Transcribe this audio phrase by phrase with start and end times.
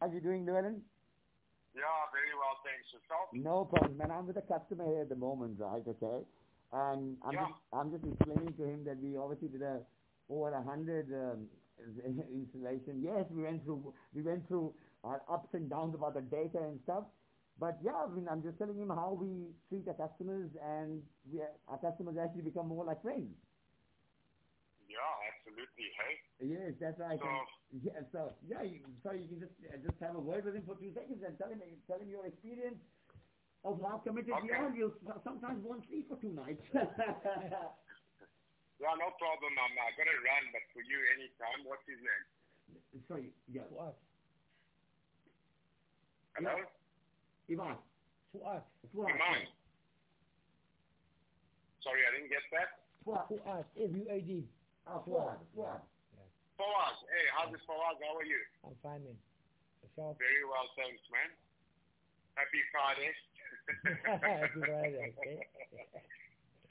[0.00, 0.82] How you doing, Llewellyn?
[1.74, 2.86] Yeah, very well, thanks.
[2.92, 3.28] Yourself?
[3.34, 4.10] No problem, man.
[4.10, 5.82] I'm with a customer here at the moment, right?
[5.86, 6.24] Okay.
[6.72, 7.46] And I'm Yeah.
[7.46, 9.80] just I'm just explaining to him that we obviously did a
[10.30, 11.48] over a hundred um,
[12.32, 13.02] installation.
[13.02, 14.74] Yes, we went through we went through
[15.04, 17.04] our ups and downs about the data and stuff.
[17.58, 21.02] But yeah, I mean, I'm just telling him how we treat our customers, and
[21.32, 23.34] we, our customers actually become more like friends.
[24.88, 25.88] Yeah, absolutely.
[26.00, 26.14] Hey.
[26.48, 27.20] Yes, that's right.
[27.20, 30.48] So- And- yeah, so yeah, you, so you can just uh, just have a word
[30.48, 32.80] with him for two seconds and tell him tell him your experience
[33.64, 34.56] of how committed we Okay.
[34.56, 34.72] are.
[34.72, 36.64] You'll sometimes won't sleep for two nights.
[38.78, 39.52] Yeah, no problem.
[39.58, 41.66] I'm uh, gonna run, but for you anytime.
[41.66, 42.24] What's his name?
[43.10, 43.92] Sorry, yeah, Fuad.
[46.38, 46.62] Hello.
[47.50, 47.76] Ivan.
[48.30, 48.62] Fuad.
[48.94, 49.10] Fuad.
[49.10, 49.50] Iman.
[51.82, 52.86] Sorry, I didn't get that.
[53.02, 53.26] Fuad.
[53.26, 53.64] Fuad.
[53.76, 54.46] F-U-A-D.
[54.88, 55.36] Ah, Fuad.
[55.52, 55.80] Fuad.
[56.56, 56.96] Fawaz.
[57.12, 58.00] Hey, how's it, Fawaz?
[58.00, 58.40] How are you?
[58.64, 59.18] I'm fine, man.
[59.84, 60.16] Yourself?
[60.18, 61.30] Very well, thanks, man.
[62.34, 63.10] Happy Friday.
[64.24, 65.38] Happy Friday, okay?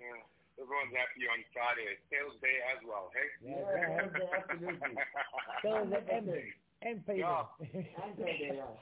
[0.02, 0.22] Yeah,
[0.58, 2.02] Everyone's happy on Friday.
[2.09, 3.30] Sales day as well, hey?
[3.45, 4.41] Yeah, Yeah, yeah.
[4.41, 4.97] absolutely.
[5.61, 6.25] So is it M,
[6.81, 7.22] M payment.
[7.22, 7.45] Yeah.
[8.02, 8.78] And so they are.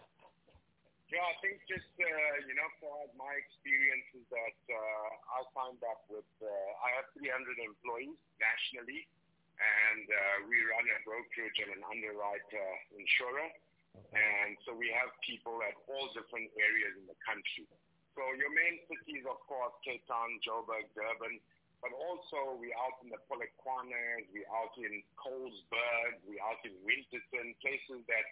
[1.11, 2.07] Yeah, I think just, uh,
[2.49, 6.49] you know, for my experience is that uh, I signed up with, uh,
[6.81, 7.29] I have 300
[7.61, 9.05] employees nationally,
[9.59, 13.49] and uh, we run a brokerage and an underwriter insurer.
[14.11, 17.63] And so we have people at all different areas in the country.
[18.15, 21.39] So your main cities, of course, Cape Town, Joburg, Durban,
[21.83, 27.55] but also we out in the Polokwanas, we out in Colesberg, we out in Winterton,
[27.59, 28.25] places that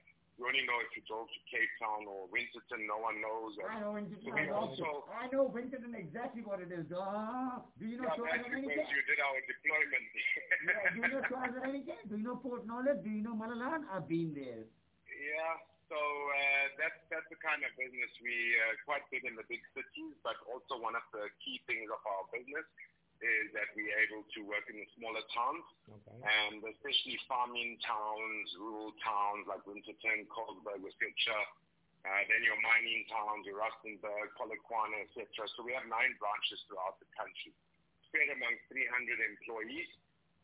[0.43, 3.55] you only know if you drove to Cape Town or Winterton, no one knows.
[3.63, 4.27] I know Winterton.
[4.35, 6.83] I also- I know Winterton exactly what it is.
[6.91, 10.07] Ah, do you know yeah, that's because you did our deployment.
[10.67, 13.03] Yeah, do you know of Do you know Port Knowledge?
[13.07, 13.87] Do you know Malelane?
[13.87, 14.67] I've been there.
[15.07, 15.55] Yeah,
[15.87, 19.63] so uh, that's that's the kind of business we uh, quite big in the big
[19.71, 22.67] cities, but also one of the key things of our business
[23.23, 26.19] is that we're able to work in the smaller towns Okay.
[26.19, 31.07] and especially farming towns, rural towns like Winterton, Colesberg, etc.
[32.03, 35.23] Uh, then your mining towns, your Rustenburg, Polokwane, etc.
[35.55, 37.55] So we have nine branches throughout the country,
[38.11, 38.83] spread among 300
[39.23, 39.87] employees,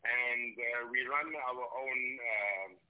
[0.08, 2.00] and uh, we run our own.
[2.18, 2.80] Uh,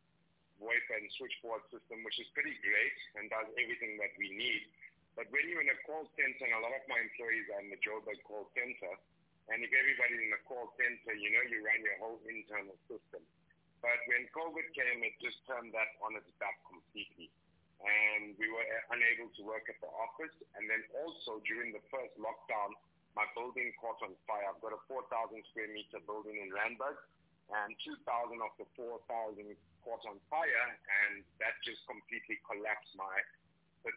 [0.60, 4.68] VoIP and switchboard system, which is pretty great and does everything that we need.
[5.16, 7.72] But when you're in a call center, and a lot of my employees are in
[7.72, 8.92] the Joburg call center,
[9.50, 13.22] and if everybody's in the call center, you know you run your whole internal system.
[13.82, 17.32] But when COVID came, it just turned that on its back completely.
[17.80, 18.62] And we were
[18.92, 20.36] unable to work at the office.
[20.54, 22.76] And then also during the first lockdown,
[23.16, 24.46] my building caught on fire.
[24.46, 25.08] I've got a 4,000
[25.50, 27.00] square meter building in Randburg
[27.50, 28.06] and 2,000
[28.38, 29.42] of the 4,000
[29.82, 30.66] caught on fire,
[31.08, 33.16] and that just completely collapsed my.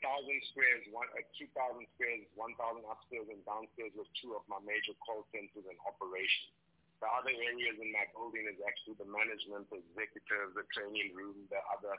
[0.04, 1.48] Squares, one, uh, 2,000
[1.96, 6.52] squares, 1,000 upstairs and downstairs was two of my major call centers in operation.
[7.00, 11.48] The other areas in my building is actually the management, the executives, the training room,
[11.48, 11.96] the other,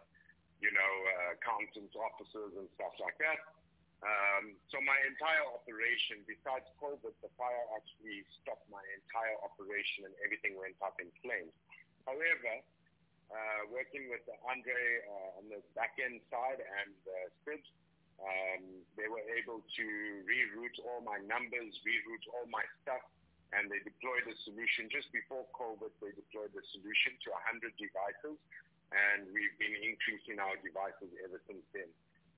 [0.60, 3.41] you know, uh, accountants, officers, and stuff like that.
[4.04, 10.14] Um, so my entire operation, besides COVID, the fire actually stopped my entire operation and
[10.20, 11.56] everything went up in flames.
[12.04, 12.60] However,
[13.32, 14.76] uh, working with Andre
[15.09, 17.64] uh, on the back end side and uh, Sid,
[18.22, 18.62] um,
[18.94, 19.86] they were able to
[20.22, 23.02] reroute all my numbers, reroute all my stuff,
[23.54, 25.91] and they deployed a solution just before COVID.
[26.02, 28.38] They deployed the solution to 100 devices,
[28.91, 31.91] and we've been increasing our devices ever since then.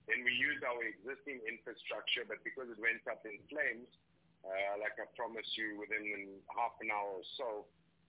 [0.06, 3.90] Then we used our existing infrastructure, but because it went up in flames,
[4.46, 7.66] uh, like I promised you, within half an hour or so,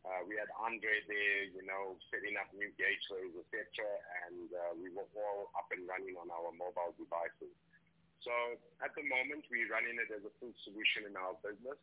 [0.08, 3.84] uh, we had Andre there, you know, setting up new gateways, etc.,
[4.24, 7.52] and uh, we were all up and running on our mobile devices.
[8.24, 8.32] So
[8.80, 11.76] at the moment, we're running it as a full solution in our business.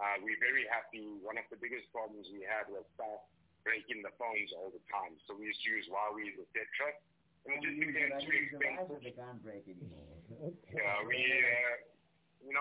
[0.00, 1.04] Uh, we're very happy.
[1.20, 3.24] One of the biggest problems we had was staff
[3.64, 5.16] breaking the phones all the time.
[5.28, 6.96] So we used to use Huawei, etc.
[7.44, 9.02] And it just became too expensive.
[9.14, 10.16] can't break anymore.
[10.26, 10.58] Okay.
[10.76, 11.75] Yeah, we, uh,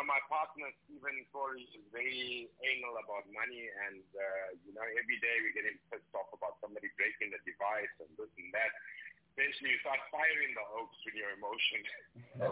[0.06, 5.36] my partner Stephen Corey is very anal about money, and uh, you know, every day
[5.42, 8.72] we're getting pissed off about somebody breaking the device and this and that.
[9.36, 11.92] Eventually, you start firing the hoax when you're emotional.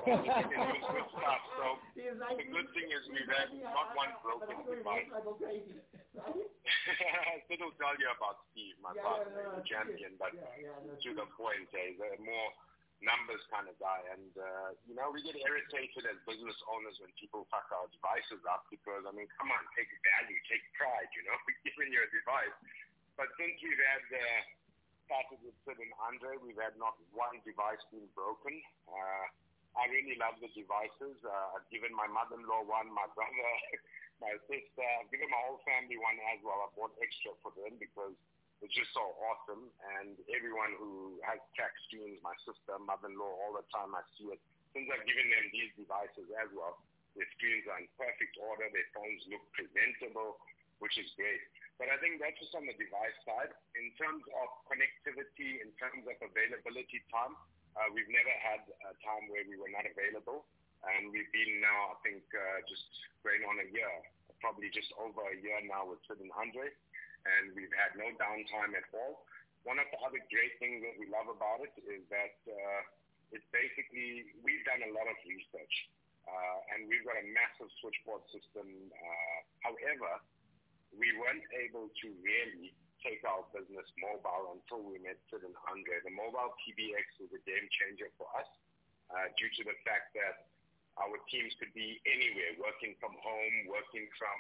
[0.04, 1.42] it's good stuff.
[1.56, 1.66] So
[1.96, 5.08] the good thing is we've had not one broken but I'm gonna device.
[5.08, 5.80] look like a crazy,
[6.12, 6.44] right?
[7.48, 11.10] Sid will tell you about Steve, my partner, the champion, but yeah, yeah, no, to
[11.16, 12.52] the point, eh, more
[13.04, 14.02] numbers kind of guy.
[14.16, 18.42] And, uh, you know, we get irritated as business owners when people fuck our devices
[18.48, 22.10] up because, I mean, come on, take value, take pride, you know, giving you a
[22.10, 22.56] device.
[23.20, 24.42] But since we've had uh,
[25.06, 28.58] started with Sid and Andre, we've had not one device being broken.
[28.90, 29.26] Uh,
[29.74, 31.18] I really love the devices.
[31.22, 33.52] Uh, I've given my mother-in-law one, my brother,
[34.24, 34.86] my sister.
[34.86, 36.62] I've given my whole family one as well.
[36.62, 38.14] I bought extra for them because
[38.64, 39.68] it's just so awesome.
[40.00, 44.40] And everyone who has track screens, my sister, mother-in-law, all the time I see it.
[44.72, 46.80] Since I've given them these devices as well,
[47.14, 48.66] their screens are in perfect order.
[48.72, 50.40] Their phones look presentable,
[50.80, 51.44] which is great.
[51.78, 53.52] But I think that's just on the device side.
[53.76, 57.36] In terms of connectivity, in terms of availability time,
[57.76, 60.48] uh, we've never had a time where we were not available.
[60.88, 62.88] And we've been now, I think, uh, just
[63.22, 63.92] going on a year,
[64.40, 66.72] probably just over a year now with Sid and Andre.
[67.24, 69.24] And we've had no downtime at all.
[69.64, 72.82] One of the other great things that we love about it is that uh,
[73.32, 75.76] it's basically, we've done a lot of research.
[76.24, 78.68] Uh, and we've got a massive switchboard system.
[78.96, 80.24] Uh, however,
[80.96, 82.72] we weren't able to really
[83.04, 85.56] take our business mobile until we met Sid and.
[85.56, 88.48] The mobile PBX was a game changer for us
[89.12, 90.48] uh, due to the fact that
[90.96, 94.38] our teams could be anywhere, working from home, working from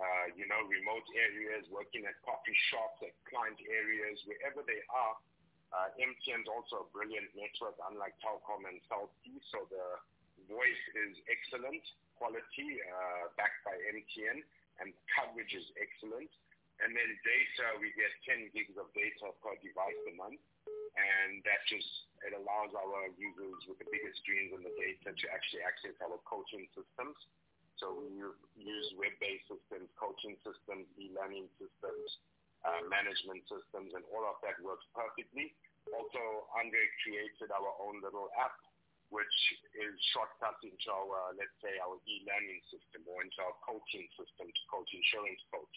[0.00, 5.16] uh, you know remote areas, working at coffee shops, at client areas, wherever they are.
[5.70, 8.82] Uh, MTN is also a brilliant network, unlike Telkom and
[9.22, 9.38] C.
[9.54, 10.02] So the
[10.50, 11.84] voice is excellent
[12.18, 14.42] quality, uh, backed by MTN
[14.80, 16.32] and coverage is excellent.
[16.80, 20.40] And then data, we get 10 gigs of data per device a month.
[20.96, 21.86] And that just,
[22.24, 26.16] it allows our users with the biggest screens and the data to actually access our
[26.24, 27.16] coaching systems.
[27.80, 28.12] So we
[28.60, 32.08] use web-based systems, coaching systems, e-learning systems,
[32.60, 35.56] uh, management systems, and all of that works perfectly.
[35.96, 36.20] Also,
[36.60, 38.52] Andre created our own little app
[39.10, 39.36] which
[39.74, 44.62] is shortcut into our, let's say, our e-learning system or into our coaching system to
[44.70, 45.76] coach insurance coach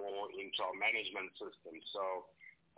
[0.00, 1.76] or into our management system.
[1.92, 2.24] So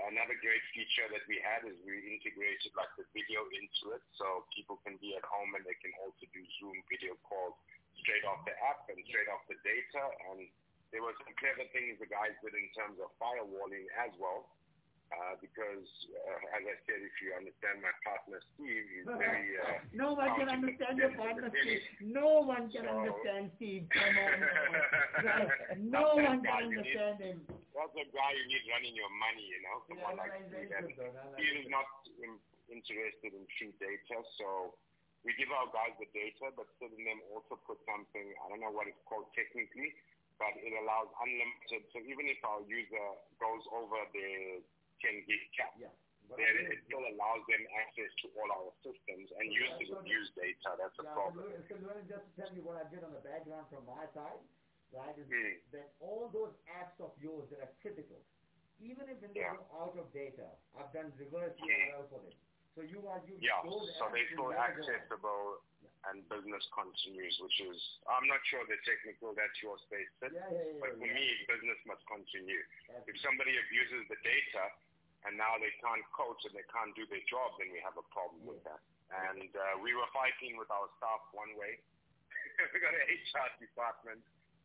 [0.03, 4.43] another great feature that we had is we integrated like the video into it so
[4.51, 7.55] people can be at home and they can also do Zoom video calls
[8.01, 10.03] straight off the app and straight off the data.
[10.33, 10.49] And
[10.95, 14.49] there were some clever things the guys did in terms of firewalling as well
[15.13, 19.61] uh, because, uh, as I said, if you understand my partner Steve, he's very.
[19.61, 21.85] Uh, no one can understand your partner Steve.
[22.01, 23.85] No one can so, understand Steve.
[23.93, 24.39] Come on,
[25.93, 27.39] no, no one can understand need, him.
[27.77, 29.77] That's a guy you need running your money, you know.
[29.85, 30.97] Someone yeah, like Steve.
[31.37, 32.33] Steve is not in,
[32.73, 34.73] interested in free data, so
[35.23, 38.27] we give our guys the data, but them also put something.
[38.43, 39.95] I don't know what it's called technically
[40.41, 41.87] but it allows unlimited.
[41.95, 43.07] So even if our user
[43.39, 44.59] goes over the
[45.03, 45.75] 10 gig cap.
[45.77, 45.91] Yeah.
[46.33, 50.81] Then it still allows them access to all our systems and use to use data.
[50.81, 51.45] That's a problem.
[51.69, 51.77] So,
[52.09, 54.41] just to tell you what I did on the background from my side,
[54.97, 55.61] right, is mm.
[55.77, 58.17] that all those apps of yours that are critical,
[58.81, 59.61] even if they yeah.
[59.77, 62.09] out of data, I've done reverse URL mm.
[62.09, 62.33] for them.
[62.73, 65.61] So you are you yeah, so they still accessible
[66.09, 67.79] and business continues, which is
[68.09, 71.15] I'm not sure the technical that's your space, yeah, yeah, yeah, but for yeah.
[71.15, 72.59] me, business must continue.
[73.07, 74.73] If somebody abuses the data,
[75.23, 78.07] and now they can't coach and they can't do their job, then we have a
[78.11, 78.83] problem with that.
[79.13, 81.79] And uh, we were fighting with our staff one way.
[82.73, 84.25] we got an HR department,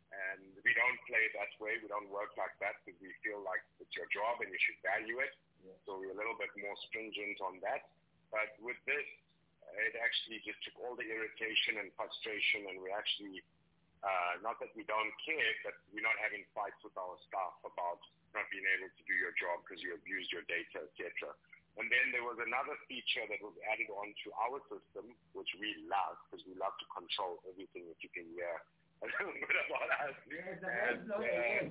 [0.09, 1.77] and we don't play that way.
[1.77, 4.79] We don't work like that because we feel like it's your job and you should
[4.81, 5.35] value it.
[5.85, 7.89] So we're a little bit more stringent on that.
[8.31, 9.07] But with this,
[9.75, 13.43] it actually just took all the irritation and frustration, and we actually,
[14.03, 17.99] uh, not that we don't care, but we're not having fights with our staff about
[18.35, 21.31] not being able to do your job because you abused your data, etc.
[21.77, 26.17] And then there was another feature that was added onto our system, which we love
[26.25, 28.55] because we love to control everything that you can hear
[29.05, 30.17] a little bit about us.
[30.25, 31.69] Yes, and, uh,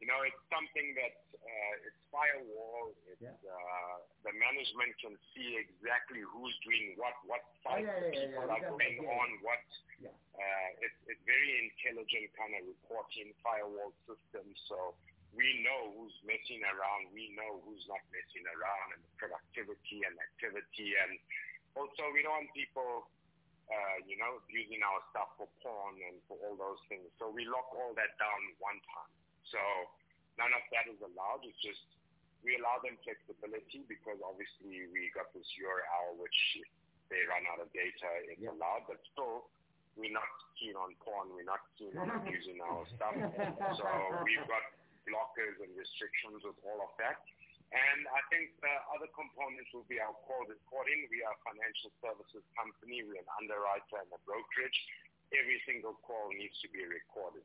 [0.00, 2.92] you know, it's something that uh, it's firewall.
[3.08, 3.32] It's yeah.
[3.48, 3.96] uh,
[4.28, 8.64] the management can see exactly who's doing what, what sites oh, yeah, yeah, people are
[8.66, 9.64] going on, what.
[10.36, 14.44] Uh, it's it's very intelligent kind of reporting firewall system.
[14.68, 14.92] So
[15.32, 20.12] we know who's messing around, we know who's not messing around, and the productivity and
[20.20, 21.16] activity, and
[21.72, 23.08] also we don't want people,
[23.72, 27.08] uh, you know, using our stuff for porn and for all those things.
[27.16, 29.12] So we lock all that down one time.
[29.52, 29.60] So
[30.40, 31.44] none of that is allowed.
[31.46, 31.82] It's just
[32.44, 36.68] we allow them flexibility because obviously we got this URL which if
[37.10, 38.54] they run out of data, it's yeah.
[38.54, 39.50] allowed, but still
[39.96, 40.28] we're not
[40.60, 41.32] keen on porn.
[41.32, 43.16] We're not keen on using our stuff.
[43.80, 43.86] So
[44.22, 44.64] we've got
[45.08, 47.22] blockers and restrictions with all of that.
[47.74, 51.10] And I think the other components will be our call reporting.
[51.10, 53.02] We are a financial services company.
[53.02, 54.78] We're an underwriter and a brokerage.
[55.34, 57.42] Every single call needs to be recorded.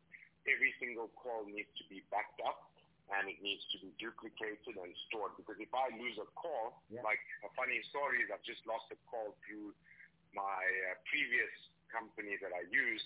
[0.50, 2.68] Every single call needs to be backed up.
[3.12, 5.36] and it needs to be duplicated and stored.
[5.36, 7.04] Because if I lose a call, Yeah.
[7.04, 9.76] like a funny story is I've just lost a call through
[10.32, 11.52] my uh, previous
[11.92, 13.04] company that I used,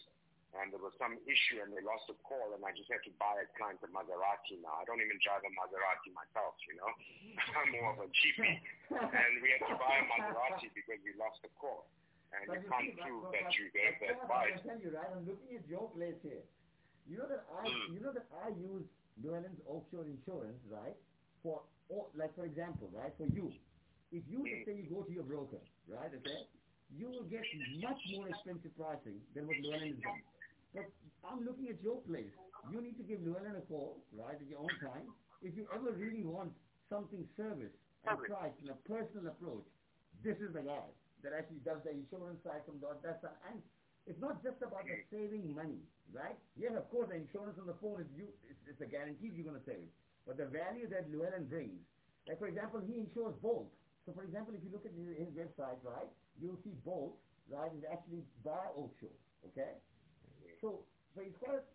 [0.61, 3.13] and there was some issue and they lost a call, and I just had to
[3.17, 4.77] buy a client a Maserati now.
[4.77, 6.91] I don't even drive a Maserati myself, you know.
[7.57, 8.61] I'm more of a cheapie,
[8.93, 11.89] and we had to buy a Maserati because we lost a call,
[12.29, 14.61] and But you can't prove that you gave that advice.
[14.61, 16.45] I tell you, right, I'm looking at your place here.
[17.05, 17.93] You know that I, Mm.
[17.93, 18.85] you know that I use
[19.21, 20.95] Llewellyn's offshore insurance, right?
[21.43, 23.53] For, all, like for example, right, for you.
[24.11, 24.51] If you, Mm.
[24.51, 26.41] let's say you go to your broker, right, okay,
[26.89, 27.43] you will get
[27.81, 30.23] much more expensive pricing than what Llewellyn is doing.
[30.73, 30.85] But
[31.23, 32.33] I'm looking at your place.
[32.71, 35.13] You need to give Llewellyn a call, right, at your own time.
[35.41, 36.53] If you ever really want
[36.89, 37.73] something service
[38.05, 39.65] and price and a personal approach,
[40.23, 40.87] this is the guy
[41.21, 43.37] that actually does the insurance side from the that side.
[43.51, 43.61] And
[44.05, 45.81] it's not just about the saving money,
[46.13, 46.37] right?
[46.53, 48.29] Yes, of course, the insurance on the phone is you.
[48.45, 49.89] It's, it's a guarantee you're going to save.
[50.29, 51.81] But the value that Llewellyn brings,
[52.29, 53.69] like for example, he insures Bolt.
[54.05, 57.17] So for example, if you look at his, his website, right, you'll see Bolt,
[57.49, 59.13] right, is actually by Oaksure,
[59.49, 59.81] okay?
[60.61, 61.65] So, so he's quite,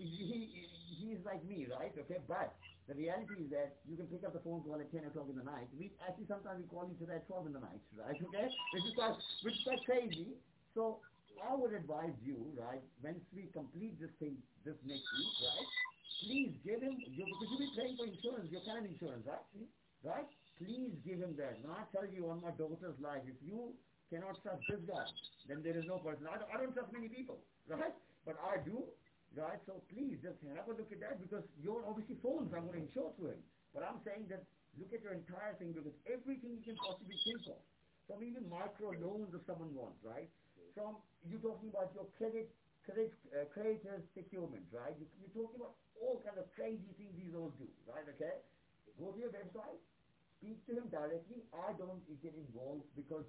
[0.00, 0.64] he, he,
[0.96, 2.20] he's like me, right, okay?
[2.24, 2.56] But
[2.88, 5.36] the reality is that you can pick up the phone call at 10 o'clock in
[5.36, 5.68] the night.
[5.76, 8.48] We actually sometimes we call each other at 12 in the night, right, okay?
[8.72, 10.36] Which is quite, which is quite crazy.
[10.72, 11.00] So
[11.40, 15.68] I would advise you, right, once we complete this thing this next week, right,
[16.20, 19.46] please give him, you, because you'll be paying for insurance, your current insurance, right?
[19.52, 19.68] Hmm.
[20.04, 20.28] Right?
[20.58, 21.60] Please give him that.
[21.64, 23.80] Now I tell you on my daughter's life, if you
[24.10, 25.08] cannot trust this guy,
[25.48, 26.26] then there is no person.
[26.28, 27.96] I don't, I don't trust many people, right?
[28.24, 28.92] But I do,
[29.32, 29.60] right?
[29.66, 32.86] So please just have a look at that because your obviously phones I'm going to
[32.88, 33.40] insure to him.
[33.72, 37.42] But I'm saying that look at your entire thing because everything you can possibly think
[37.56, 37.64] of.
[38.06, 40.28] From even micro loans if someone wants, right?
[40.74, 40.96] From
[41.26, 42.50] you talking about your credit,
[42.86, 44.94] credit, uh, creditors securement, right?
[44.98, 48.06] You, you're talking about all kinds of crazy things these all do, right?
[48.16, 48.40] Okay?
[48.98, 49.80] Go to your website,
[50.38, 51.42] speak to him directly.
[51.52, 53.24] I don't get involved because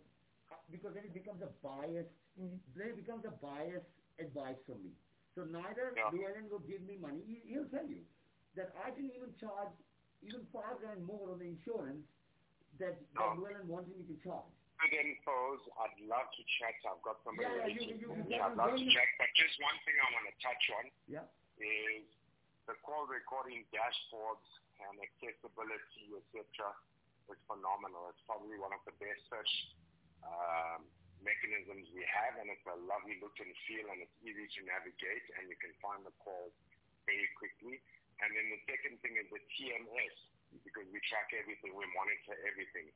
[0.51, 2.07] uh, because then it becomes a bias.
[2.39, 2.59] Mhm.
[2.75, 3.87] Then it becomes a biased
[4.19, 4.91] advice from me.
[5.35, 6.11] So neither Yeah.
[6.11, 7.23] Llewellyn will give me money.
[7.25, 8.03] He, he'll tell you
[8.55, 9.71] that I can even charge
[10.21, 12.03] even five grand more on the insurance
[12.79, 13.35] that, that No.
[13.39, 14.51] Llewellyn wanted me to charge.
[14.81, 15.61] Good infos.
[15.77, 16.73] I'd love to chat.
[16.89, 19.07] I've got some Yeah, yeah, you- you- I'd love to chat.
[19.19, 21.27] But just one thing I want to touch on Yeah.
[21.57, 22.09] is
[22.65, 24.47] the call recording dashboards
[24.79, 26.75] and accessibility, etc.
[27.29, 28.09] is phenomenal.
[28.09, 29.53] It's probably one of the best search
[30.23, 30.89] um,
[31.21, 35.29] mechanisms we have, and it's a lovely look and feel, and it's easy to navigate,
[35.37, 36.53] and you can find the calls
[37.05, 37.81] very quickly.
[38.19, 40.15] And then the second thing is the TMS,
[40.63, 42.91] because we track everything, we monitor everything.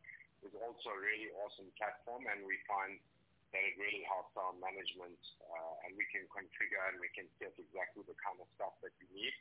[0.46, 3.02] It's also a really awesome platform, and we find
[3.50, 7.56] that it really helps our management, uh, and we can configure and we can set
[7.58, 9.36] exactly the kind of stuff that we need.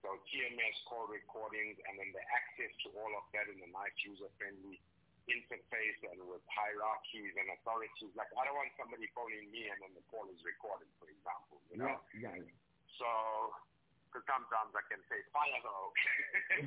[0.00, 3.92] So TMS, call recordings, and then the access to all of that in a nice
[4.00, 4.80] user-friendly
[5.28, 8.10] interface and with hierarchies and authorities.
[8.16, 11.60] Like I don't want somebody phoning me and then the call is recorded, for example.
[11.68, 12.00] You know.
[12.16, 12.32] Yeah.
[12.34, 12.48] Yeah.
[12.96, 13.08] So,
[14.10, 15.88] because sometimes I can say fire though.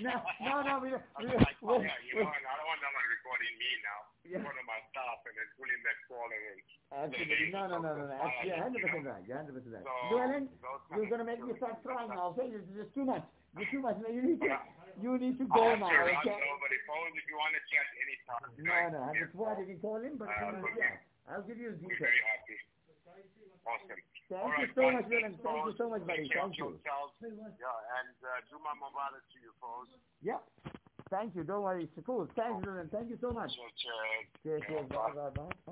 [0.00, 1.04] no, no, no, we don't.
[1.20, 4.00] We, like we, fire, you know, and I don't want someone recording me now.
[4.24, 4.40] Yeah.
[4.40, 7.48] One of my staff and then pulling that call and Absolutely.
[7.52, 8.16] No, no, no, no, no.
[8.16, 9.24] That's- You're 100% right.
[9.24, 9.84] You're 100% right.
[9.84, 10.48] So, kind
[10.92, 12.36] you're going to make me start crying now.
[12.36, 13.24] Okay, this is just too much.
[13.56, 13.96] You're too much.
[14.00, 14.60] No, you need to, Yeah.
[15.00, 16.36] you need to go now, to run, okay?
[16.36, 18.48] nobody phones if you want to chat anytime.
[18.60, 20.72] No, no, I'm just worried you can call him, but Uh, okay.
[20.76, 22.12] yeah, I'll give you his We're details.
[22.12, 22.56] very happy.
[23.66, 23.88] Awesome.
[24.28, 25.38] Thank All you right, so guys, much, Llewellyn.
[25.42, 26.22] Thank you so much, buddy.
[26.24, 26.64] Take care Thank you.
[26.82, 27.14] yourselves.
[27.22, 29.92] Yeah, and uh, do my mobile to you, folks.
[30.22, 30.40] Yeah.
[31.10, 31.44] Thank you.
[31.44, 31.84] Don't worry.
[31.84, 32.26] It's cool.
[32.34, 32.88] Thanks, Llewellyn.
[32.90, 33.50] Thank you so much.
[33.54, 34.26] Cheers, cheers.
[34.42, 34.90] Cheers, Yeah, cheers.
[34.90, 35.12] bye.
[35.14, 35.50] Bye, bye, bye.